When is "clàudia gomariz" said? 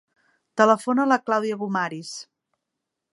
1.27-2.11